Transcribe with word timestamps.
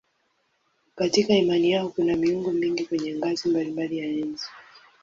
Katika 0.95 1.33
imani 1.33 1.71
yao 1.71 1.89
kuna 1.89 2.15
miungu 2.15 2.51
mingi 2.51 2.85
kwenye 2.85 3.13
ngazi 3.15 3.49
mbalimbali 3.49 3.97
ya 3.97 4.05
enzi. 4.05 4.45